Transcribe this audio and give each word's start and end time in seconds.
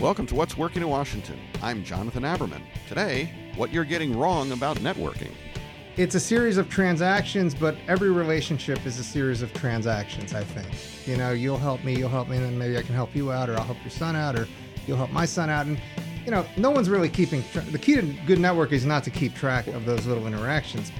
Welcome 0.00 0.26
to 0.26 0.36
What's 0.36 0.56
Working 0.56 0.82
in 0.82 0.88
Washington. 0.88 1.40
I'm 1.60 1.82
Jonathan 1.82 2.22
Aberman. 2.22 2.62
Today, 2.86 3.32
what 3.56 3.72
you're 3.72 3.82
getting 3.82 4.16
wrong 4.16 4.52
about 4.52 4.76
networking. 4.76 5.32
It's 5.96 6.14
a 6.14 6.20
series 6.20 6.56
of 6.56 6.70
transactions, 6.70 7.52
but 7.52 7.76
every 7.88 8.12
relationship 8.12 8.86
is 8.86 9.00
a 9.00 9.02
series 9.02 9.42
of 9.42 9.52
transactions, 9.54 10.34
I 10.34 10.44
think. 10.44 10.68
You 11.04 11.16
know, 11.16 11.32
you'll 11.32 11.58
help 11.58 11.82
me, 11.82 11.96
you'll 11.96 12.10
help 12.10 12.28
me, 12.28 12.36
and 12.36 12.46
then 12.46 12.56
maybe 12.56 12.78
I 12.78 12.82
can 12.82 12.94
help 12.94 13.12
you 13.16 13.32
out, 13.32 13.50
or 13.50 13.56
I'll 13.56 13.64
help 13.64 13.78
your 13.82 13.90
son 13.90 14.14
out, 14.14 14.38
or 14.38 14.46
you'll 14.86 14.96
help 14.96 15.10
my 15.10 15.24
son 15.24 15.50
out. 15.50 15.66
And, 15.66 15.80
you 16.24 16.30
know, 16.30 16.46
no 16.56 16.70
one's 16.70 16.88
really 16.88 17.08
keeping 17.08 17.42
tra- 17.50 17.62
the 17.62 17.78
key 17.78 17.96
to 17.96 18.02
good 18.24 18.38
networking 18.38 18.74
is 18.74 18.86
not 18.86 19.02
to 19.02 19.10
keep 19.10 19.34
track 19.34 19.66
of 19.66 19.84
those 19.84 20.06
little 20.06 20.28
interactions. 20.28 20.92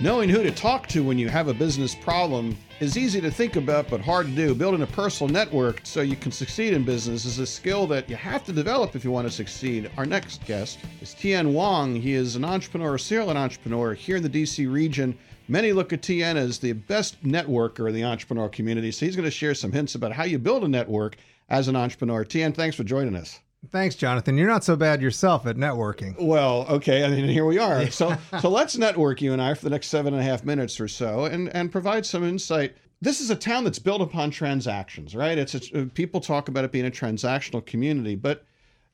Knowing 0.00 0.28
who 0.28 0.44
to 0.44 0.52
talk 0.52 0.86
to 0.86 1.02
when 1.02 1.18
you 1.18 1.28
have 1.28 1.48
a 1.48 1.54
business 1.54 1.96
problem 1.96 2.56
is 2.84 2.98
easy 2.98 3.18
to 3.18 3.30
think 3.30 3.56
about 3.56 3.88
but 3.88 4.02
hard 4.02 4.26
to 4.26 4.32
do. 4.32 4.54
Building 4.54 4.82
a 4.82 4.86
personal 4.86 5.32
network 5.32 5.80
so 5.84 6.02
you 6.02 6.16
can 6.16 6.30
succeed 6.30 6.74
in 6.74 6.84
business 6.84 7.24
is 7.24 7.38
a 7.38 7.46
skill 7.46 7.86
that 7.86 8.10
you 8.10 8.14
have 8.14 8.44
to 8.44 8.52
develop 8.52 8.94
if 8.94 9.02
you 9.02 9.10
want 9.10 9.26
to 9.26 9.32
succeed. 9.32 9.90
Our 9.96 10.04
next 10.04 10.44
guest 10.44 10.78
is 11.00 11.14
Tien 11.14 11.54
Wong. 11.54 11.94
He 11.94 12.12
is 12.12 12.36
an 12.36 12.44
entrepreneur, 12.44 12.96
a 12.96 13.00
serial 13.00 13.30
entrepreneur 13.30 13.94
here 13.94 14.16
in 14.16 14.22
the 14.22 14.28
DC 14.28 14.70
region. 14.70 15.16
Many 15.48 15.72
look 15.72 15.94
at 15.94 16.02
Tien 16.02 16.36
as 16.36 16.58
the 16.58 16.72
best 16.72 17.24
networker 17.24 17.88
in 17.88 17.94
the 17.94 18.04
entrepreneur 18.04 18.50
community, 18.50 18.92
so 18.92 19.06
he's 19.06 19.16
going 19.16 19.24
to 19.24 19.30
share 19.30 19.54
some 19.54 19.72
hints 19.72 19.94
about 19.94 20.12
how 20.12 20.24
you 20.24 20.38
build 20.38 20.62
a 20.62 20.68
network 20.68 21.16
as 21.48 21.68
an 21.68 21.76
entrepreneur. 21.76 22.22
Tien, 22.22 22.52
thanks 22.52 22.76
for 22.76 22.84
joining 22.84 23.16
us. 23.16 23.40
Thanks, 23.70 23.94
Jonathan. 23.94 24.36
You're 24.36 24.48
not 24.48 24.64
so 24.64 24.76
bad 24.76 25.00
yourself 25.00 25.46
at 25.46 25.56
networking. 25.56 26.14
Well, 26.20 26.66
okay, 26.68 27.04
I 27.04 27.08
mean, 27.08 27.28
here 27.28 27.44
we 27.44 27.58
are. 27.58 27.90
So, 27.90 28.16
so 28.40 28.48
let's 28.48 28.76
network 28.76 29.22
you 29.22 29.32
and 29.32 29.40
I 29.40 29.54
for 29.54 29.64
the 29.64 29.70
next 29.70 29.88
seven 29.88 30.14
and 30.14 30.20
a 30.20 30.24
half 30.24 30.44
minutes 30.44 30.80
or 30.80 30.88
so, 30.88 31.24
and 31.26 31.48
and 31.54 31.70
provide 31.70 32.04
some 32.04 32.24
insight. 32.24 32.76
This 33.00 33.20
is 33.20 33.30
a 33.30 33.36
town 33.36 33.64
that's 33.64 33.78
built 33.78 34.00
upon 34.00 34.30
transactions, 34.30 35.14
right? 35.14 35.36
It's 35.36 35.54
a, 35.54 35.82
uh, 35.82 35.86
people 35.94 36.20
talk 36.20 36.48
about 36.48 36.64
it 36.64 36.72
being 36.72 36.86
a 36.86 36.90
transactional 36.90 37.64
community, 37.64 38.14
but 38.14 38.44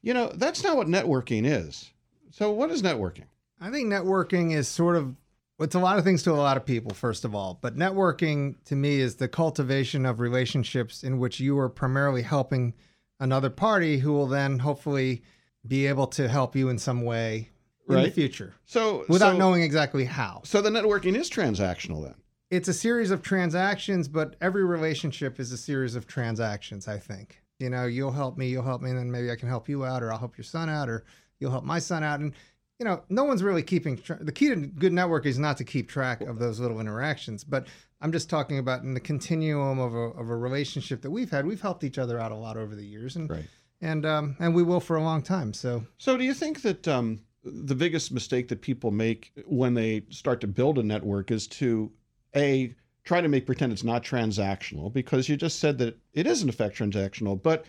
you 0.02 0.14
know 0.14 0.32
that's 0.34 0.62
not 0.62 0.76
what 0.76 0.86
networking 0.86 1.46
is. 1.46 1.90
So, 2.30 2.50
what 2.50 2.70
is 2.70 2.82
networking? 2.82 3.24
I 3.60 3.70
think 3.70 3.88
networking 3.88 4.54
is 4.54 4.68
sort 4.68 4.96
of 4.96 5.14
it's 5.60 5.74
a 5.74 5.80
lot 5.80 5.98
of 5.98 6.04
things 6.04 6.22
to 6.22 6.32
a 6.32 6.34
lot 6.34 6.56
of 6.56 6.64
people, 6.64 6.94
first 6.94 7.24
of 7.24 7.34
all. 7.34 7.58
But 7.60 7.76
networking 7.76 8.56
to 8.64 8.76
me 8.76 9.00
is 9.00 9.16
the 9.16 9.28
cultivation 9.28 10.06
of 10.06 10.18
relationships 10.18 11.04
in 11.04 11.18
which 11.18 11.38
you 11.38 11.58
are 11.58 11.68
primarily 11.68 12.22
helping 12.22 12.72
another 13.20 13.50
party 13.50 13.98
who 13.98 14.12
will 14.12 14.26
then 14.26 14.58
hopefully 14.58 15.22
be 15.66 15.86
able 15.86 16.06
to 16.08 16.28
help 16.28 16.56
you 16.56 16.68
in 16.68 16.78
some 16.78 17.02
way 17.02 17.50
in 17.88 18.02
the 18.02 18.10
future 18.10 18.54
So, 18.64 19.04
without 19.08 19.32
so, 19.32 19.38
knowing 19.38 19.62
exactly 19.62 20.04
how. 20.04 20.42
So 20.44 20.62
the 20.62 20.70
networking 20.70 21.16
is 21.16 21.28
transactional 21.28 22.02
then. 22.02 22.14
It's 22.50 22.68
a 22.68 22.72
series 22.72 23.10
of 23.10 23.22
transactions, 23.22 24.08
but 24.08 24.36
every 24.40 24.64
relationship 24.64 25.38
is 25.38 25.52
a 25.52 25.56
series 25.56 25.94
of 25.94 26.06
transactions, 26.06 26.88
I 26.88 26.98
think. 26.98 27.42
You 27.58 27.70
know, 27.70 27.86
you'll 27.86 28.12
help 28.12 28.38
me, 28.38 28.48
you'll 28.48 28.64
help 28.64 28.80
me, 28.80 28.90
and 28.90 28.98
then 28.98 29.10
maybe 29.10 29.30
I 29.30 29.36
can 29.36 29.48
help 29.48 29.68
you 29.68 29.84
out, 29.84 30.02
or 30.02 30.10
I'll 30.12 30.18
help 30.18 30.36
your 30.36 30.44
son 30.44 30.68
out, 30.68 30.88
or 30.88 31.04
you'll 31.38 31.50
help 31.50 31.64
my 31.64 31.78
son 31.78 32.02
out. 32.02 32.20
And, 32.20 32.32
you 32.80 32.86
know, 32.86 33.02
no 33.10 33.24
one's 33.24 33.42
really 33.42 33.62
keeping 33.62 33.98
tra- 33.98 34.24
the 34.24 34.32
key 34.32 34.48
to 34.48 34.56
good 34.56 34.92
network 34.92 35.26
is 35.26 35.38
not 35.38 35.58
to 35.58 35.64
keep 35.64 35.88
track 35.88 36.22
of 36.22 36.38
those 36.38 36.58
little 36.58 36.80
interactions. 36.80 37.44
But 37.44 37.66
I'm 38.00 38.10
just 38.10 38.30
talking 38.30 38.58
about 38.58 38.82
in 38.82 38.94
the 38.94 39.00
continuum 39.00 39.78
of 39.78 39.94
a, 39.94 39.98
of 39.98 40.30
a 40.30 40.36
relationship 40.36 41.02
that 41.02 41.10
we've 41.10 41.30
had. 41.30 41.44
We've 41.46 41.60
helped 41.60 41.84
each 41.84 41.98
other 41.98 42.18
out 42.18 42.32
a 42.32 42.36
lot 42.36 42.56
over 42.56 42.74
the 42.74 42.84
years, 42.84 43.16
and 43.16 43.28
Right. 43.28 43.44
and 43.82 44.06
um, 44.06 44.34
and 44.40 44.54
we 44.54 44.62
will 44.62 44.80
for 44.80 44.96
a 44.96 45.02
long 45.02 45.22
time. 45.22 45.52
So 45.52 45.84
So, 45.98 46.16
do 46.16 46.24
you 46.24 46.32
think 46.32 46.62
that 46.62 46.88
um, 46.88 47.20
the 47.44 47.74
biggest 47.74 48.12
mistake 48.12 48.48
that 48.48 48.62
people 48.62 48.90
make 48.90 49.30
when 49.44 49.74
they 49.74 50.04
start 50.08 50.40
to 50.40 50.46
build 50.46 50.78
a 50.78 50.82
network 50.82 51.30
is 51.30 51.46
to 51.48 51.92
a 52.34 52.74
try 53.04 53.20
to 53.20 53.28
make 53.28 53.44
pretend 53.44 53.72
it's 53.74 53.84
not 53.84 54.02
transactional 54.02 54.90
because 54.90 55.28
you 55.28 55.36
just 55.36 55.58
said 55.58 55.76
that 55.78 55.98
it 56.14 56.26
is 56.26 56.42
in 56.42 56.48
effect 56.48 56.78
transactional, 56.78 57.42
but 57.42 57.66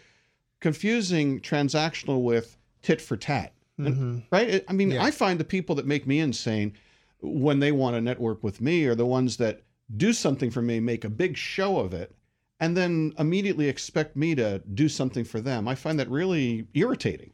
confusing 0.62 1.42
transactional 1.42 2.22
with 2.24 2.58
tit 2.82 3.02
for 3.02 3.18
tat, 3.18 3.54
And- 3.88 4.24
right? 4.32 4.64
I 4.68 4.74
mean, 4.74 4.92
Yeah. 4.92 5.04
I 5.04 5.12
find 5.12 5.40
the 5.40 5.44
people 5.46 5.76
that 5.76 5.86
make 5.86 6.06
me 6.08 6.20
insane 6.20 6.74
when 7.22 7.60
they 7.60 7.72
want 7.72 7.96
to 7.96 8.02
network 8.02 8.44
with 8.44 8.62
me 8.62 8.86
are 8.86 8.96
the 8.96 9.06
ones 9.06 9.38
that 9.38 9.64
do 9.96 10.14
something 10.14 10.50
for 10.50 10.62
me, 10.62 10.80
make 10.80 11.04
a 11.04 11.10
big 11.10 11.38
show 11.38 11.80
of 11.80 11.94
it. 11.94 12.16
And 12.60 12.78
then 12.78 13.14
immediately 13.18 13.68
expect 13.68 14.16
me 14.16 14.36
to 14.36 14.60
do 14.74 14.88
something 14.88 15.24
for 15.24 15.42
them. 15.42 15.68
I 15.68 15.76
find 15.76 16.00
that 16.00 16.10
really 16.10 16.68
irritating. 16.74 17.32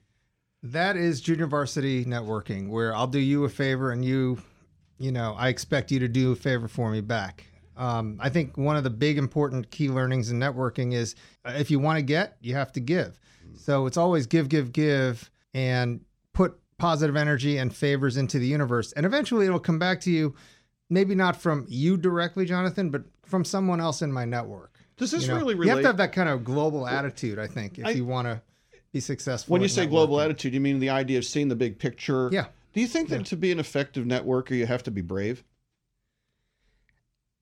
That 0.63 0.95
is 0.95 1.21
junior 1.21 1.47
varsity 1.47 2.05
networking, 2.05 2.69
where 2.69 2.95
I'll 2.95 3.07
do 3.07 3.19
you 3.19 3.43
a 3.43 3.49
favor 3.49 3.91
and 3.91 4.03
you, 4.03 4.39
you 4.97 5.11
know, 5.11 5.35
I 5.37 5.49
expect 5.49 5.91
you 5.91 5.99
to 5.99 6.07
do 6.07 6.31
a 6.31 6.35
favor 6.35 6.67
for 6.67 6.89
me 6.91 7.01
back. 7.01 7.45
Um, 7.75 8.17
I 8.19 8.29
think 8.29 8.57
one 8.57 8.75
of 8.75 8.83
the 8.83 8.89
big 8.89 9.17
important 9.17 9.69
key 9.69 9.89
learnings 9.89 10.31
in 10.31 10.39
networking 10.39 10.93
is 10.93 11.13
uh, 11.45 11.53
if 11.57 11.69
you 11.69 11.77
want 11.79 11.97
to 11.97 12.01
get, 12.01 12.37
you 12.41 12.55
have 12.55 12.71
to 12.73 12.79
give. 12.79 13.19
So 13.55 13.85
it's 13.85 13.97
always 13.97 14.25
give, 14.27 14.49
give, 14.49 14.71
give, 14.71 15.29
and 15.53 16.01
put 16.37 16.59
positive 16.77 17.15
energy 17.15 17.57
and 17.57 17.75
favors 17.75 18.15
into 18.15 18.37
the 18.37 18.45
universe. 18.45 18.91
And 18.93 19.07
eventually 19.07 19.47
it'll 19.47 19.59
come 19.59 19.79
back 19.79 19.99
to 20.01 20.11
you, 20.11 20.35
maybe 20.87 21.15
not 21.15 21.35
from 21.35 21.65
you 21.67 21.97
directly, 21.97 22.45
Jonathan, 22.45 22.91
but 22.91 23.05
from 23.25 23.43
someone 23.43 23.81
else 23.81 24.03
in 24.03 24.11
my 24.13 24.23
network. 24.23 24.79
Does 24.97 25.09
this 25.09 25.23
You 25.23 25.29
know, 25.29 25.37
really 25.37 25.55
you 25.55 25.69
have 25.71 25.81
to 25.81 25.87
have 25.87 25.97
that 25.97 26.13
kind 26.13 26.29
of 26.29 26.43
global 26.43 26.87
attitude, 26.87 27.39
I 27.39 27.47
think, 27.47 27.79
if 27.79 27.87
I- 27.87 27.91
you 27.91 28.05
want 28.05 28.27
to 28.27 28.39
be 28.93 28.99
successful. 28.99 29.51
When 29.51 29.63
you 29.63 29.67
say 29.67 29.87
global 29.87 30.21
attitude, 30.21 30.53
you 30.53 30.59
mean 30.61 30.77
the 30.79 30.91
idea 30.91 31.17
of 31.17 31.25
seeing 31.25 31.47
the 31.47 31.55
big 31.55 31.79
picture? 31.79 32.29
Yeah. 32.31 32.45
Do 32.73 32.81
you 32.81 32.87
think 32.87 33.09
that 33.09 33.25
to 33.25 33.35
be 33.35 33.51
an 33.51 33.59
effective 33.59 34.05
networker, 34.05 34.51
you 34.51 34.67
have 34.67 34.83
to 34.83 34.91
be 34.91 35.01
brave? 35.01 35.43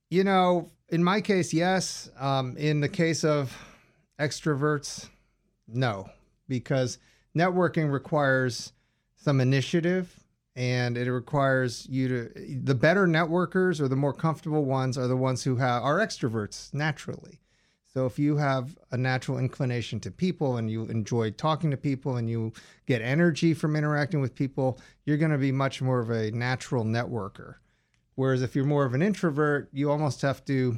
You 0.09 0.23
know, 0.23 0.71
in 0.87 1.03
my 1.03 1.19
case, 1.19 1.53
yes. 1.53 2.09
Um, 2.17 2.55
in 2.55 2.79
the 2.79 2.87
case 2.87 3.25
of 3.25 3.57
extroverts, 4.17 5.09
no, 5.67 6.09
because 6.47 6.97
networking 7.37 7.91
requires 7.91 8.71
some 9.15 9.41
initiative 9.41 10.19
and 10.55 10.97
it 10.97 11.11
requires 11.11 11.85
you 11.89 12.07
to 12.07 12.59
the 12.63 12.75
better 12.75 13.07
networkers 13.07 13.81
or 13.81 13.87
the 13.87 13.95
more 13.95 14.13
comfortable 14.13 14.63
ones 14.63 14.97
are 14.97 15.07
the 15.07 15.17
ones 15.17 15.43
who 15.43 15.57
have 15.57 15.83
are 15.83 15.99
extroverts 15.99 16.73
naturally. 16.73 17.41
So 17.95 18.05
if 18.05 18.19
you 18.19 18.35
have 18.37 18.77
a 18.91 18.97
natural 18.97 19.37
inclination 19.37 20.01
to 20.01 20.11
people 20.11 20.57
and 20.57 20.69
you 20.69 20.83
enjoy 20.85 21.31
talking 21.31 21.71
to 21.71 21.77
people 21.77 22.17
and 22.17 22.29
you 22.29 22.51
get 22.85 23.01
energy 23.01 23.53
from 23.53 23.75
interacting 23.75 24.19
with 24.19 24.35
people, 24.35 24.79
you're 25.05 25.15
going 25.15 25.31
to 25.31 25.37
be 25.37 25.53
much 25.53 25.81
more 25.81 25.99
of 25.99 26.09
a 26.09 26.29
natural 26.31 26.83
networker. 26.83 27.55
Whereas 28.15 28.41
if 28.41 28.53
you're 28.53 28.65
more 28.65 28.83
of 28.83 28.93
an 28.93 29.01
introvert, 29.01 29.69
you 29.71 29.89
almost 29.89 30.21
have 30.23 30.43
to 30.45 30.77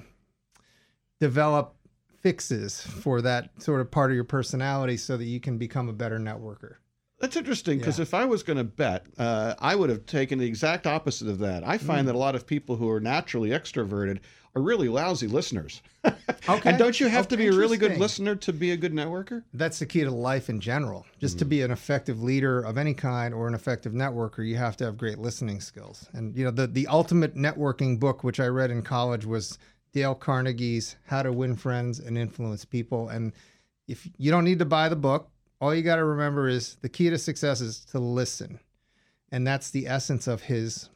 develop 1.20 1.76
fixes 2.22 2.82
for 2.82 3.22
that 3.22 3.50
sort 3.62 3.82
of 3.82 3.90
part 3.90 4.12
of 4.12 4.16
your 4.16 4.24
personality 4.24 4.98
so 4.98 5.18
that 5.18 5.26
you 5.26 5.40
can 5.40 5.58
become 5.58 5.90
a 5.90 5.94
better 5.94 6.20
networker. 6.20 6.76
That's 7.20 7.36
interesting 7.36 7.80
because 7.80 7.98
Yeah. 7.98 8.04
if 8.04 8.14
I 8.14 8.26
was 8.26 8.44
going 8.44 8.58
to 8.58 8.64
bet, 8.64 9.06
uh, 9.18 9.56
I 9.60 9.76
would 9.76 9.90
have 9.90 10.06
taken 10.06 10.38
the 10.40 10.46
exact 10.46 10.86
opposite 10.86 11.28
of 11.28 11.40
that. 11.40 11.64
I 11.68 11.78
Mm. 11.78 11.82
find 11.82 12.08
that 12.08 12.16
a 12.16 12.18
lot 12.20 12.36
of 12.36 12.46
people 12.46 12.76
who 12.76 12.90
are 12.90 13.00
naturally 13.00 13.50
extroverted 13.50 14.20
are 14.56 14.62
really 14.62 14.88
lousy 14.90 15.28
listeners. 15.28 15.82
Okay. 16.50 16.70
and 16.70 16.78
don't 16.78 16.98
you 17.00 17.08
have 17.08 17.26
Oh, 17.26 17.30
to 17.30 17.38
be 17.38 17.48
a 17.48 17.52
really 17.54 17.76
good 17.78 17.98
listener 17.98 18.34
to 18.38 18.54
be 18.54 18.72
a 18.72 18.78
good 18.78 18.94
networker? 18.94 19.44
That's 19.54 19.80
the 19.80 19.86
key 19.86 20.04
to 20.06 20.12
life 20.12 20.50
in 20.50 20.62
general. 20.62 21.06
Just 21.20 21.38
to 21.40 21.46
be 21.46 21.62
an 21.62 21.72
effective 21.72 22.24
leader 22.24 22.62
of 22.62 22.78
any 22.78 22.94
kind 22.94 23.34
or 23.34 23.48
an 23.50 23.54
effective 23.54 23.92
networker, 23.92 24.48
you 24.48 24.56
have 24.56 24.78
to 24.78 24.86
have 24.86 24.98
great 24.98 25.18
listening 25.18 25.60
skills. 25.60 26.08
And 26.14 26.36
you 26.38 26.46
know, 26.46 26.52
the 26.52 26.66
the 26.68 26.88
ultimate 26.88 27.36
networking 27.36 28.00
book 28.00 28.24
which 28.24 28.40
I 28.40 28.48
read 28.48 28.72
in 28.72 28.82
college 28.84 29.26
was 29.26 29.58
Dale 29.92 30.16
Carnegie's 30.16 30.96
How 31.08 31.24
to 31.24 31.34
Win 31.34 31.56
Friends 31.58 32.00
and 32.00 32.18
Influence 32.18 32.64
People. 32.64 33.10
And 33.10 33.34
if 33.90 34.08
you 34.18 34.32
don't 34.32 34.46
need 34.46 34.60
to 34.60 34.66
buy 34.66 34.88
the 34.88 34.96
book, 34.96 35.30
all 35.60 35.74
you 35.74 35.82
got 35.82 35.96
to 35.98 36.04
remember 36.06 36.48
is 36.48 36.76
the 36.82 36.90
key 36.90 37.10
to 37.10 37.18
success 37.18 37.62
is 37.62 37.86
to 37.86 38.00
listen. 38.00 38.60
And 39.32 39.46
that's 39.46 39.72
the 39.72 39.88
essence 39.88 40.28
of 40.28 40.42
his 40.44 40.90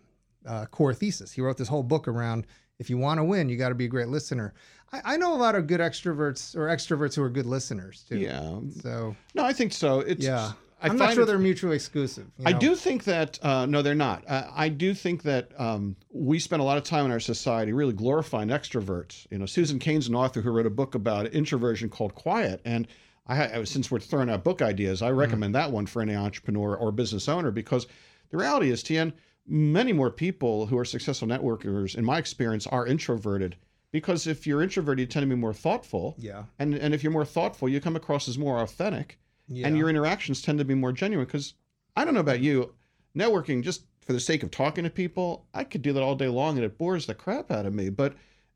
uh, 0.46 0.66
core 0.68 0.94
thesis. 0.94 1.32
He 1.32 1.42
wrote 1.42 1.58
this 1.58 1.68
whole 1.68 1.84
book 1.84 2.08
around 2.08 2.48
if 2.80 2.90
you 2.90 2.98
want 2.98 3.20
to 3.20 3.24
win, 3.24 3.48
you 3.48 3.58
got 3.58 3.70
to 3.70 3.76
be 3.76 3.86
a 3.86 3.90
great 3.90 4.08
listener. 4.08 4.54
I, 4.92 5.02
I 5.14 5.18
know 5.18 5.36
a 5.36 5.38
lot 5.38 5.54
of 5.56 5.68
good 5.68 5.80
extroverts 5.80 6.56
or 6.56 6.68
extroverts 6.68 7.14
who 7.16 7.22
are 7.22 7.30
good 7.30 7.46
listeners 7.46 8.04
too. 8.10 8.18
Yeah. 8.18 8.60
So 8.82 9.16
No, 9.36 9.46
I 9.46 9.54
think 9.54 9.72
so. 9.74 10.00
It's 10.00 10.26
yeah, 10.26 10.54
I 10.82 10.88
I'm 10.88 10.98
not 10.98 11.14
sure 11.14 11.24
it- 11.24 11.26
they're 11.28 11.38
mutually 11.38 11.76
exclusive. 11.76 12.26
you 12.40 12.46
I 12.48 12.54
do 12.54 12.76
think 12.76 13.04
that 13.04 13.38
uh, 13.44 13.68
no, 13.68 13.84
they're 13.84 13.94
not. 13.94 14.24
Uh, 14.28 14.48
I 14.56 14.70
do 14.70 14.96
think 14.96 15.22
that 15.24 15.52
um, 15.60 15.96
we 16.12 16.40
spend 16.40 16.60
a 16.62 16.66
lot 16.66 16.80
of 16.80 16.84
time 16.84 17.06
in 17.06 17.12
our 17.12 17.20
society 17.20 17.72
really 17.72 17.94
glorifying 17.94 18.48
extroverts. 18.50 19.28
You 19.30 19.38
know, 19.38 19.46
Susan 19.46 19.78
Cain's 19.78 20.08
an 20.08 20.16
author 20.16 20.42
who 20.42 20.50
wrote 20.50 20.66
a 20.66 20.72
book 20.72 20.96
about 20.96 21.28
introversion 21.28 21.88
called 21.90 22.16
Quiet, 22.16 22.62
and 22.66 22.88
I, 23.28 23.36
ha- 23.36 23.50
uh, 23.54 23.66
since 23.66 23.90
we're 23.90 24.00
throwing 24.00 24.30
out 24.30 24.44
book 24.44 24.62
ideas, 24.62 25.02
I 25.02 25.10
mm-hmm. 25.10 25.20
recommend 25.20 25.56
that 25.56 25.72
one 25.72 25.86
for 25.86 26.02
any 26.02 26.16
entrepreneur 26.16 26.76
or 26.76 26.92
business 26.92 27.30
owner 27.30 27.52
because 27.52 27.88
the 28.30 28.38
reality 28.38 28.72
is, 28.72 28.84
Tien, 28.84 29.14
many 29.46 29.94
more 29.94 30.10
people 30.10 30.66
who 30.66 30.78
are 30.78 30.86
successful 30.86 31.28
networkers, 31.28 31.96
in 31.96 32.06
my 32.06 32.18
experience, 32.18 32.68
are 32.68 32.88
introverted. 32.88 33.56
Because 33.92 34.26
if 34.26 34.48
you're 34.48 34.64
introverted, 34.64 35.02
you 35.02 35.06
tend 35.06 35.24
to 35.24 35.36
be 35.36 35.40
more 35.40 35.54
thoughtful, 35.54 36.16
Yeah. 36.18 36.46
and 36.60 36.74
and 36.74 36.94
if 36.94 37.04
you're 37.04 37.12
more 37.12 37.26
thoughtful, 37.26 37.68
you 37.68 37.82
come 37.82 37.96
across 37.96 38.28
as 38.30 38.38
more 38.38 38.62
authentic 38.62 39.20
Yeah. 39.48 39.68
and 39.68 39.78
your 39.78 39.90
interactions 39.90 40.42
tend 40.42 40.60
to 40.60 40.66
be 40.66 40.76
more 40.76 40.94
genuine 40.94 41.26
because 41.26 41.56
i 41.98 42.06
don't 42.06 42.14
know 42.14 42.22
about 42.22 42.40
you 42.40 42.74
networking 43.18 43.62
just 43.62 43.84
for 44.00 44.14
the 44.14 44.20
sake 44.20 44.44
of 44.44 44.52
talking 44.52 44.86
to 44.86 44.90
people 44.90 45.46
i 45.54 45.66
could 45.66 45.82
do 45.82 45.92
that 45.92 46.02
all 46.04 46.16
day 46.16 46.30
long 46.30 46.56
and 46.56 46.64
it 46.64 46.78
bores 46.78 47.06
the 47.06 47.14
crap 47.14 47.52
out 47.52 47.66
of 47.66 47.74
me 47.74 47.90
but 47.90 48.14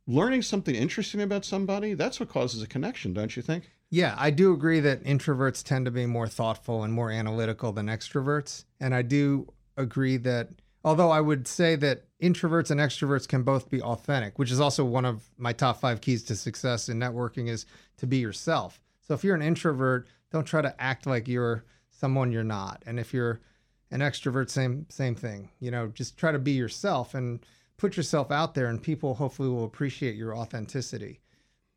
learning 0.08 0.42
something 0.42 0.76
interesting 0.76 1.22
about 1.22 1.46
somebody, 1.46 1.94
that's 1.94 2.20
what 2.20 2.30
causes 2.30 2.62
a 2.62 2.68
connection, 2.68 3.14
don't 3.14 3.36
you 3.36 3.42
think? 3.42 3.72
Yeah, 3.96 4.14
I 4.18 4.30
do 4.30 4.52
agree 4.52 4.82
that 4.82 5.06
introverts 5.06 5.64
tend 5.64 5.86
to 5.86 5.92
be 5.92 6.06
more 6.06 6.28
thoughtful 6.28 6.84
and 6.84 6.92
more 6.92 7.10
analytical 7.10 7.72
than 7.72 7.86
extroverts. 7.86 8.66
And 8.82 8.94
I 8.94 9.02
do 9.04 9.48
agree 9.78 10.18
that, 10.18 10.50
although 10.84 11.12
I 11.12 11.22
would 11.22 11.48
say 11.48 11.78
that 11.78 12.04
introverts 12.22 12.72
and 12.72 12.82
extroverts 12.82 13.26
can 13.26 13.44
both 13.44 13.70
be 13.70 13.82
authentic, 13.82 14.38
which 14.38 14.52
is 14.52 14.60
also 14.60 14.84
one 14.84 15.06
of 15.06 15.30
my 15.38 15.54
top 15.54 15.80
five 15.80 16.02
keys 16.02 16.24
to 16.24 16.36
success 16.36 16.90
in 16.90 17.00
networking 17.00 17.48
is 17.48 17.66
to 17.96 18.06
be 18.06 18.18
yourself. 18.18 18.82
So 19.00 19.14
if 19.14 19.24
you're 19.24 19.34
an 19.34 19.42
introvert, 19.42 20.10
don't 20.30 20.44
try 20.44 20.62
to 20.62 20.76
act 20.78 21.06
like 21.08 21.30
you're 21.30 21.64
someone 21.90 22.34
you're 22.34 22.44
not. 22.44 22.84
And 22.86 23.00
if 23.00 23.14
you're 23.14 23.40
an 23.92 24.02
extrovert, 24.02 24.50
same 24.50 24.88
same 24.90 25.16
thing. 25.16 25.52
You 25.62 25.72
know, 25.72 25.88
just 25.88 26.18
try 26.18 26.34
to 26.34 26.40
be 26.40 26.52
yourself 26.52 27.16
and 27.16 27.46
put 27.78 27.96
yourself 27.96 28.30
out 28.30 28.56
there, 28.56 28.68
and 28.68 28.84
people 28.84 29.14
hopefully 29.14 29.48
will 29.48 29.64
appreciate 29.64 30.16
your 30.16 30.36
authenticity. 30.36 31.22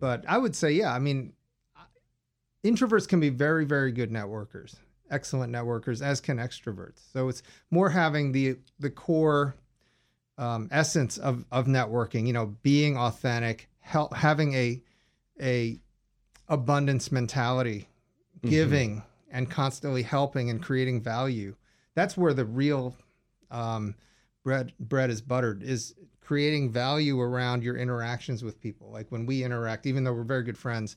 But 0.01 0.25
I 0.27 0.39
would 0.39 0.57
say, 0.57 0.73
yeah, 0.73 0.93
I 0.93 0.99
mean, 0.99 1.33
introverts 2.69 3.09
can 3.09 3.21
be 3.21 3.31
very, 3.31 3.65
very 3.65 3.93
good 3.93 4.11
networkers, 4.11 4.77
excellent 5.11 5.53
networkers, 5.53 6.03
as 6.03 6.21
can 6.21 6.37
extroverts. 6.37 7.13
So 7.13 7.29
it's 7.29 7.43
more 7.71 7.91
having 7.91 8.33
the 8.33 8.57
the 8.79 8.91
core 8.91 9.55
um, 10.37 10.69
essence 10.71 11.19
of 11.19 11.45
of 11.51 11.67
networking. 11.67 12.27
You 12.27 12.33
know, 12.33 12.57
being 12.63 12.97
authentic, 12.97 13.69
help, 13.81 14.15
having 14.15 14.55
a 14.55 14.83
a 15.41 15.81
abundance 16.49 17.13
mentality, 17.13 17.89
giving 18.43 18.97
mm-hmm. 18.97 19.37
and 19.37 19.51
constantly 19.51 20.03
helping 20.03 20.51
and 20.51 20.63
creating 20.63 21.03
value. 21.03 21.55
That's 21.95 22.17
where 22.17 22.35
the 22.35 22.45
real 22.45 22.95
um, 23.51 23.95
bread 24.45 24.73
bread 24.79 25.11
is 25.11 25.21
buttered 25.21 25.63
is 25.63 25.95
creating 26.21 26.71
value 26.71 27.19
around 27.19 27.63
your 27.63 27.77
interactions 27.77 28.45
with 28.45 28.61
people. 28.61 28.91
Like 28.91 29.11
when 29.11 29.25
we 29.25 29.43
interact, 29.43 29.87
even 29.87 30.05
though 30.05 30.13
we're 30.13 30.25
very 30.25 30.43
good 30.43 30.59
friends, 30.59 30.97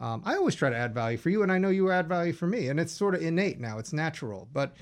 um, 0.00 0.22
I 0.24 0.34
always 0.36 0.54
try 0.54 0.70
to 0.70 0.76
add 0.76 0.94
value 0.94 1.18
for 1.18 1.28
you, 1.28 1.42
and 1.42 1.52
I 1.52 1.58
know 1.58 1.68
you 1.68 1.90
add 1.90 2.08
value 2.08 2.32
for 2.32 2.46
me, 2.46 2.68
and 2.68 2.80
it's 2.80 2.92
sort 2.92 3.14
of 3.14 3.22
innate 3.22 3.60
now. 3.60 3.78
It's 3.78 3.92
natural, 3.92 4.48
but 4.52 4.74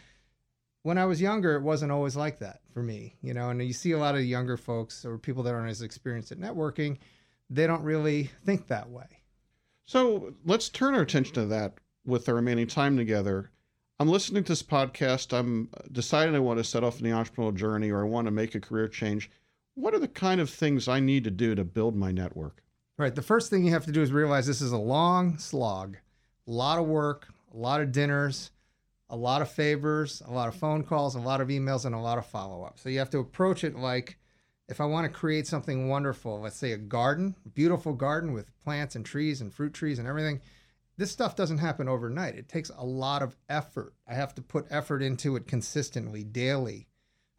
when 0.83 0.97
I 0.97 1.07
was 1.07 1.21
younger, 1.21 1.57
it 1.57 1.63
wasn't 1.63 1.93
always 1.93 2.17
like 2.17 2.39
that 2.39 2.61
for 2.73 2.83
me, 2.83 3.17
you 3.21 3.35
know. 3.35 3.51
And 3.51 3.63
you 3.63 3.73
see 3.73 3.93
a 3.93 3.99
lot 3.99 4.15
of 4.15 4.25
younger 4.25 4.57
folks 4.57 5.05
or 5.05 5.19
people 5.19 5.43
that 5.43 5.55
aren't 5.55 5.71
as 5.71 5.83
experienced 5.83 6.31
at 6.31 6.39
networking, 6.39 6.99
they 7.51 7.67
don't 7.67 7.83
really 7.83 8.31
think 8.45 8.69
that 8.69 8.89
way. 8.89 9.07
So 9.87 10.35
let's 10.45 10.69
turn 10.69 10.95
our 10.95 11.03
attention 11.03 11.35
to 11.35 11.47
that 11.47 11.75
with 12.07 12.25
the 12.25 12.35
remaining 12.35 12.69
time 12.69 12.97
together. 12.97 13.51
I'm 13.99 14.09
listening 14.09 14.45
to 14.45 14.53
this 14.53 14.63
podcast. 14.63 15.37
I'm 15.37 15.69
deciding 15.91 16.37
I 16.37 16.41
want 16.41 16.59
to 16.59 16.65
set 16.65 16.85
off 16.85 16.99
in 16.99 17.05
the 17.05 17.11
entrepreneurial 17.11 17.55
journey 17.55 17.91
or 17.91 18.03
I 18.03 18.09
want 18.09 18.27
to 18.27 18.31
make 18.31 18.55
a 18.55 18.61
career 18.61 18.87
change. 18.87 19.31
What 19.75 19.95
are 19.95 19.99
the 19.99 20.07
kind 20.07 20.41
of 20.41 20.49
things 20.49 20.87
I 20.87 21.01
need 21.01 21.25
to 21.25 21.31
do 21.31 21.57
to 21.57 21.65
build 21.65 21.97
my 21.97 22.13
network? 22.13 22.63
Right. 22.99 23.15
The 23.15 23.23
first 23.23 23.49
thing 23.49 23.65
you 23.65 23.71
have 23.71 23.85
to 23.85 23.93
do 23.93 24.03
is 24.03 24.11
realize 24.11 24.45
this 24.45 24.61
is 24.61 24.73
a 24.73 24.77
long 24.77 25.39
slog, 25.39 25.97
a 26.49 26.51
lot 26.51 26.81
of 26.81 26.87
work, 26.87 27.29
a 27.55 27.57
lot 27.57 27.81
of 27.81 27.93
dinners, 27.93 28.51
a 29.09 29.17
lot 29.17 29.41
of 29.41 29.49
favors, 29.49 30.21
a 30.27 30.33
lot 30.33 30.49
of 30.49 30.57
phone 30.57 30.83
calls, 30.83 31.15
a 31.15 31.21
lot 31.21 31.41
of 31.41 31.47
emails, 31.47 31.85
and 31.85 31.95
a 31.95 32.01
lot 32.01 32.19
of 32.19 32.27
follow 32.27 32.65
up. 32.65 32.81
So 32.81 32.89
you 32.89 32.99
have 32.99 33.11
to 33.11 33.21
approach 33.21 33.63
it 33.63 33.77
like 33.77 34.19
if 34.69 34.81
I 34.81 34.85
want 34.85 35.05
to 35.05 35.17
create 35.17 35.47
something 35.47 35.89
wonderful, 35.89 36.41
let's 36.41 36.57
say 36.57 36.73
a 36.73 36.77
garden, 36.77 37.37
beautiful 37.55 37.93
garden 37.93 38.33
with 38.33 38.51
plants 38.65 38.97
and 38.97 39.07
trees 39.07 39.41
and 39.41 39.55
fruit 39.55 39.73
trees 39.73 40.01
and 40.01 40.09
everything. 40.09 40.41
This 40.97 41.13
stuff 41.13 41.37
doesn't 41.37 41.59
happen 41.59 41.89
overnight. 41.89 42.35
It 42.35 42.49
takes 42.49 42.71
a 42.77 42.85
lot 42.85 43.23
of 43.23 43.37
effort. 43.49 43.95
I 44.09 44.15
have 44.15 44.35
to 44.35 44.43
put 44.43 44.67
effort 44.71 45.03
into 45.03 45.37
it 45.37 45.47
consistently, 45.47 46.25
daily. 46.25 46.89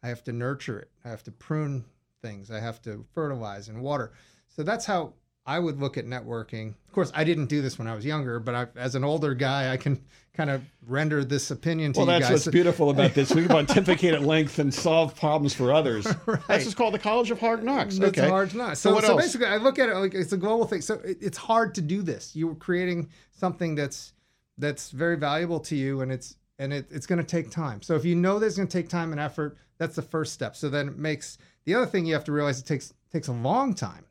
I 0.02 0.08
have 0.08 0.24
to 0.24 0.32
nurture 0.32 0.78
it. 0.78 0.90
I 1.04 1.10
have 1.10 1.22
to 1.24 1.30
prune 1.30 1.84
things. 2.22 2.50
I 2.50 2.60
have 2.60 2.80
to 2.82 3.04
fertilize 3.12 3.68
and 3.68 3.82
water. 3.82 4.12
So 4.48 4.62
that's 4.62 4.86
how 4.86 5.12
I 5.46 5.58
would 5.58 5.80
look 5.80 5.96
at 5.96 6.06
networking. 6.06 6.74
Of 6.86 6.92
course, 6.92 7.10
I 7.14 7.24
didn't 7.24 7.46
do 7.46 7.62
this 7.62 7.78
when 7.78 7.88
I 7.88 7.94
was 7.94 8.04
younger, 8.04 8.38
but 8.38 8.54
I, 8.54 8.66
as 8.76 8.94
an 8.94 9.04
older 9.04 9.34
guy, 9.34 9.72
I 9.72 9.76
can 9.76 10.00
kind 10.34 10.50
of 10.50 10.62
render 10.86 11.24
this 11.24 11.50
opinion 11.50 11.92
to 11.94 12.00
well, 12.00 12.06
you 12.06 12.12
guys. 12.12 12.20
Well, 12.22 12.30
that's 12.30 12.46
what's 12.46 12.52
beautiful 12.52 12.90
about 12.90 13.14
this. 13.14 13.34
We 13.34 13.42
can 13.42 13.50
pontificate 13.50 14.14
at 14.14 14.22
length 14.22 14.58
and 14.58 14.72
solve 14.72 15.16
problems 15.16 15.54
for 15.54 15.72
others. 15.72 16.06
right. 16.26 16.40
This 16.48 16.66
is 16.66 16.74
called 16.74 16.94
the 16.94 16.98
College 16.98 17.30
of 17.30 17.40
Hard 17.40 17.64
Knocks. 17.64 17.96
It's 17.96 18.04
okay. 18.04 18.28
Hard 18.28 18.54
Knocks. 18.54 18.80
So, 18.80 18.98
so, 19.00 19.06
so 19.06 19.16
basically, 19.16 19.46
I 19.46 19.56
look 19.56 19.78
at 19.78 19.88
it 19.88 19.94
like 19.96 20.14
it's 20.14 20.32
a 20.32 20.36
global 20.36 20.66
thing. 20.66 20.82
So 20.82 20.94
it, 21.04 21.18
it's 21.20 21.38
hard 21.38 21.74
to 21.76 21.80
do 21.80 22.02
this. 22.02 22.36
You're 22.36 22.54
creating 22.54 23.08
something 23.32 23.74
that's 23.74 24.12
that's 24.58 24.90
very 24.90 25.16
valuable 25.16 25.60
to 25.60 25.76
you, 25.76 26.02
and 26.02 26.12
it's 26.12 26.36
and 26.58 26.72
it, 26.72 26.86
it's 26.90 27.06
going 27.06 27.18
to 27.18 27.24
take 27.24 27.50
time. 27.50 27.82
So 27.82 27.94
if 27.94 28.04
you 28.04 28.14
know 28.14 28.38
there's 28.38 28.56
going 28.56 28.68
to 28.68 28.78
take 28.78 28.88
time 28.88 29.12
and 29.12 29.20
effort, 29.20 29.56
that's 29.78 29.96
the 29.96 30.02
first 30.02 30.34
step. 30.34 30.54
So 30.54 30.68
then 30.68 30.88
it 30.88 30.98
makes 30.98 31.38
the 31.64 31.74
other 31.74 31.86
thing 31.86 32.04
you 32.04 32.14
have 32.14 32.24
to 32.24 32.32
realize 32.32 32.58
it 32.60 32.66
takes 32.66 32.92
takes 33.10 33.28
a 33.28 33.32
long 33.32 33.74
time 33.74 34.04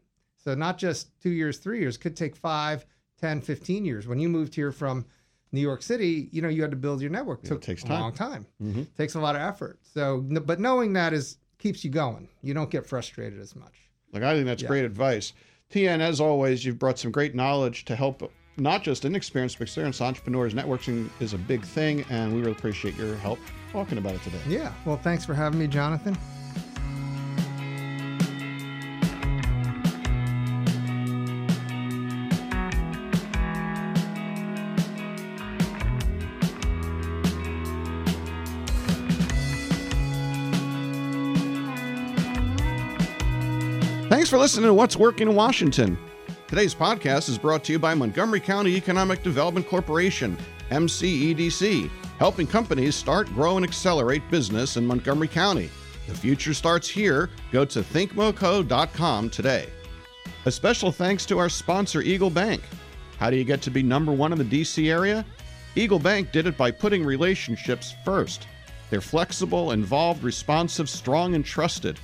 so 0.44 0.56
not 0.56 0.78
just 0.78 1.20
two 1.22 1.30
years, 1.30 1.58
three 1.58 1.80
years, 1.80 1.98
could 1.98 2.16
take 2.16 2.36
five, 2.36 2.86
10, 3.20 3.42
15 3.42 3.86
years. 3.86 4.08
When 4.08 4.20
you 4.20 4.30
moved 4.30 4.56
here 4.56 4.72
from 4.72 5.06
New 5.52 5.62
York 5.62 5.82
City, 5.82 6.30
you 6.32 6.42
know, 6.42 6.50
you 6.50 6.62
had 6.62 6.72
to 6.72 6.78
build 6.78 7.02
your 7.02 7.10
network. 7.10 7.44
It 7.44 7.48
took 7.48 7.62
takes 7.62 7.84
time. 7.84 7.98
a 7.98 8.02
long 8.02 8.14
time. 8.14 8.46
Mm-hmm. 8.62 8.84
Takes 8.98 9.16
a 9.16 9.20
lot 9.20 9.36
of 9.36 9.42
effort. 9.42 9.80
So, 9.82 10.22
but 10.22 10.60
knowing 10.60 10.94
that 10.94 11.14
is 11.14 11.38
keeps 11.58 11.84
you 11.84 11.92
going. 11.92 12.28
You 12.42 12.54
don't 12.54 12.70
get 12.70 12.86
frustrated 12.86 13.40
as 13.40 13.56
much. 13.56 13.90
Like 14.12 14.24
I 14.24 14.34
think 14.34 14.46
that's 14.46 14.62
yeah. 14.64 14.70
great 14.70 14.86
advice. 14.86 15.34
Tien, 15.70 16.02
as 16.02 16.20
always, 16.20 16.66
you've 16.66 16.80
brought 16.80 16.98
some 16.98 17.12
great 17.12 17.36
knowledge 17.36 17.86
to 17.86 17.96
help 17.96 18.32
not 18.58 18.82
just 18.82 19.06
inexperienced 19.06 19.60
but 19.60 19.64
experienced 19.64 20.02
entrepreneurs. 20.02 20.54
Networking 20.54 21.10
is 21.20 21.34
a 21.34 21.38
big 21.38 21.64
thing, 21.64 22.06
and 22.10 22.34
we 22.34 22.40
really 22.40 22.54
appreciate 22.54 22.96
your 22.96 23.16
help 23.18 23.40
talking 23.72 23.98
about 23.98 24.16
it 24.16 24.24
today. 24.24 24.40
Yeah. 24.48 24.74
Well, 24.86 24.98
thanks 24.98 25.26
for 25.26 25.34
having 25.34 25.60
me, 25.60 25.68
Jonathan. 25.68 26.18
Thanks 44.10 44.28
for 44.28 44.40
listening 44.40 44.66
to 44.66 44.74
What's 44.74 44.98
Working 44.98 45.28
in 45.28 45.36
Washington. 45.36 45.96
Today's 46.48 46.74
podcast 46.74 47.30
is 47.30 47.38
brought 47.38 47.64
to 47.66 47.72
you 47.72 47.78
by 47.78 47.94
Montgomery 47.94 48.40
County 48.40 48.76
Economic 48.76 49.22
Development 49.22 49.68
Corporation, 49.68 50.36
MCEDC, 50.72 51.92
helping 52.18 52.48
companies 52.48 52.96
start, 52.96 53.28
grow, 53.36 53.58
and 53.58 53.64
accelerate 53.64 54.28
business 54.32 54.78
in 54.78 54.88
Montgomery 54.88 55.28
County. 55.28 55.70
The 56.08 56.16
future 56.16 56.56
starts 56.56 56.90
here. 56.90 57.30
Go 57.52 57.66
to 57.66 57.82
thinkmoco.com 57.82 59.30
today. 59.30 59.70
A 60.46 60.52
special 60.52 60.92
thanks 60.92 61.24
to 61.28 61.38
our 61.38 61.48
sponsor, 61.48 62.02
Eagle 62.02 62.32
Bank. 62.32 62.64
How 63.20 63.30
do 63.30 63.38
you 63.38 63.44
get 63.44 63.62
to 63.62 63.70
be 63.70 63.84
number 63.84 64.12
one 64.12 64.32
in 64.32 64.40
the 64.40 64.44
DC 64.44 64.90
area? 64.90 65.24
Eagle 65.76 66.00
Bank 66.00 66.32
did 66.32 66.48
it 66.48 66.58
by 66.58 66.72
putting 66.72 67.06
relationships 67.06 67.94
first. 68.04 68.48
They're 68.90 69.02
flexible, 69.02 69.74
involved, 69.74 70.24
responsive, 70.24 70.90
strong, 70.90 71.36
and 71.36 71.46
trusted. 71.46 72.00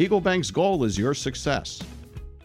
Eagle 0.00 0.20
Bank's 0.20 0.52
goal 0.52 0.84
is 0.84 0.96
your 0.96 1.12
success. 1.12 1.82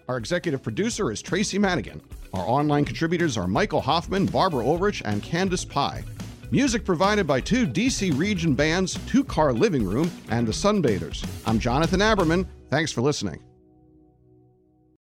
Our 0.07 0.17
executive 0.17 0.63
producer 0.63 1.11
is 1.11 1.21
Tracy 1.21 1.59
Madigan. 1.59 2.01
Our 2.33 2.43
online 2.43 2.83
contributors 2.83 3.37
are 3.37 3.47
Michael 3.47 3.79
Hoffman, 3.79 4.25
Barbara 4.25 4.65
Ulrich, 4.65 5.03
and 5.05 5.21
Candace 5.21 5.63
Pye. 5.63 6.03
Music 6.49 6.83
provided 6.83 7.27
by 7.27 7.39
two 7.39 7.67
DC 7.67 8.17
region 8.17 8.55
bands, 8.55 8.97
Two 9.05 9.23
Car 9.23 9.53
Living 9.53 9.85
Room, 9.85 10.11
and 10.29 10.47
The 10.47 10.51
Sunbathers. 10.51 11.23
I'm 11.45 11.59
Jonathan 11.59 11.99
Aberman. 11.99 12.47
Thanks 12.71 12.91
for 12.91 13.01
listening. 13.01 13.39